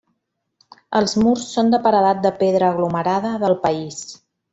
Els 0.99 1.11
murs 1.25 1.43
són 1.57 1.69
de 1.75 1.79
paredat 1.83 2.23
de 2.23 2.31
pedra 2.41 2.71
aglomerada 2.71 3.35
del 3.45 3.55
país. 3.67 4.01